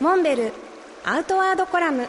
[0.00, 0.52] モンベル
[1.04, 2.08] アウトワードコラム。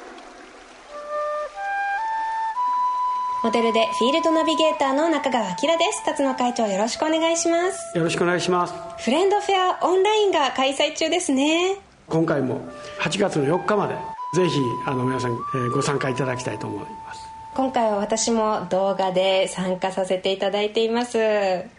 [3.44, 6.06] モデルでフィールドナビゲーターの中川明です。
[6.06, 7.98] 辰野会長よろしくお願いします。
[7.98, 8.74] よろしくお願いします。
[9.04, 11.80] フレンドフェアオンラインが開催中ですね。
[12.08, 12.62] 今回も
[13.02, 13.96] 8月の4日まで
[14.36, 17.20] ぜひあの皆さん、えー、ご参加いただきたいと思います。
[17.56, 21.18] 今回は私も動画で参加させていただいています。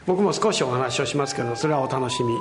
[0.05, 2.35] 僕も少しお話をしますけどそれはお楽しみ、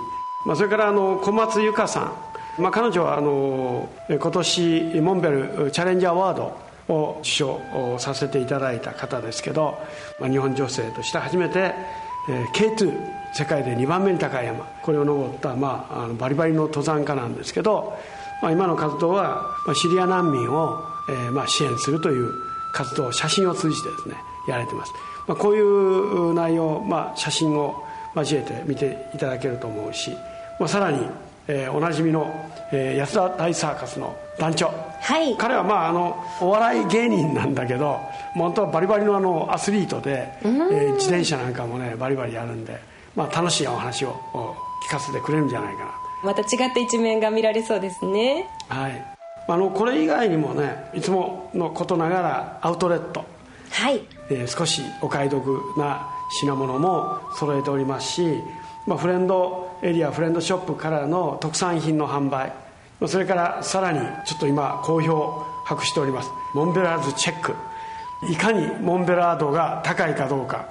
[0.45, 2.30] まあ、それからあの小松由香さん、
[2.61, 6.57] まあ、彼女はあの今年モンベルチャレンジアワード
[6.93, 7.59] を受賞
[7.99, 9.77] させていただいた方ですけど、
[10.19, 11.73] まあ、日本女性として初めて、
[12.29, 17.97] えー、K2 世界で2番目に高い山これを登った、まあ、あのバリバリの登山家なんですけど、
[18.41, 22.31] まあ、今の活動は、まあ、シリア難民を、えーまあ、支援するという
[22.73, 24.15] 活動写真を通じてですね
[24.47, 24.93] やられてます、
[25.27, 27.83] まあ、こういう内容、まあ、写真を
[28.15, 30.11] 交えて見ていただけると思うし、
[30.59, 31.07] まあ、さらに
[31.47, 37.99] えー、おなじみの、えー、安田大サーカスの団長、はい、彼はまああのお笑い芸人なんだけど
[38.33, 42.79] 本当はバリバリのあのアスリートで、えー、自転車なんかもねバリバリやるんで、
[43.15, 44.15] まあ、楽しいお話を
[44.87, 45.91] 聞かせてくれるんじゃないかな。
[46.23, 48.47] また違った一面が見られそうですね。
[48.69, 49.05] はい。
[49.47, 53.25] あのこれ以外にもねいつものことながらアウトレット
[53.81, 55.43] はい、えー、少しお買い得
[55.75, 58.41] な品物も揃えておりますし
[58.87, 62.51] まあ、フレンドエリアフレンドショップからの特産品の販売
[63.07, 66.29] それからさらにちょっと今好評博しております。
[66.53, 67.55] モンベラーズチェック。
[68.29, 70.67] いかにモンベラードが高いかどうか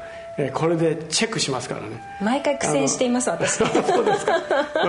[0.54, 2.00] これでチェックしますからね。
[2.20, 3.54] 毎回苦戦しています私。
[3.58, 3.64] そ
[4.00, 4.38] うですか。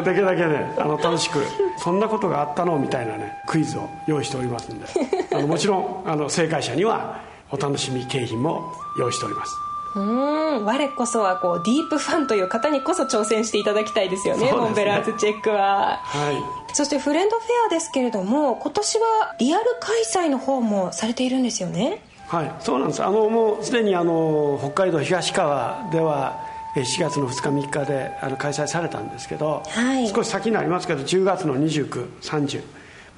[0.03, 1.43] できるだけねあの楽しく
[1.77, 4.85] そんなことがあったのみたいなねクイズを用意しておりますんで。
[5.33, 9.55] あのもちろんあの正解者にはお楽しみ景品も用意しております。
[9.95, 10.65] うん。
[10.65, 14.53] 我こそはこうディープファンという方にこそ挑戦していただきたいですよねね。
[14.53, 22.01] モンベラーズチェックは、はい、そしてフレンドフェアですけれども今年はリアル開催の方もされているんですよね？
[22.27, 22.55] はい。
[22.59, 23.03] そうなんです。
[23.03, 26.39] あのもうすでにあの北海道東川では
[26.75, 32.63] 4月の2日3日であの開催されたんですけど、はい、少し先になりますけど10月の2930、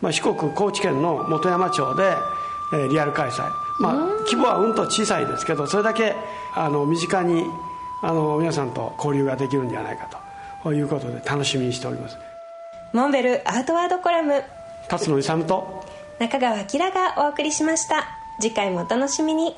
[0.01, 2.15] まあ、四国高知県の本山町で、
[2.73, 3.47] えー、リアル開催
[3.79, 3.93] まあ、
[4.25, 6.15] 規模はうんと小さいですけどそれだけ
[6.55, 7.45] あの身近に
[8.01, 10.09] あの皆さんと交流ができるんじゃないか
[10.63, 12.17] ということで楽しみにしております。
[12.91, 14.43] モンベルアウトワードコラム。
[14.87, 15.83] 辰野勇と
[16.19, 18.05] 中川明がお送りしました。
[18.39, 19.55] 次回もお楽しみに